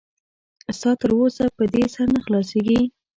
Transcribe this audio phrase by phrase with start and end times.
[0.77, 2.81] ستا تر اوسه په دې سر نه خلاصېږي.